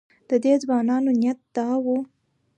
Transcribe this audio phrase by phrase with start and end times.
[0.29, 1.85] د دې ځوانانو نیت دا و.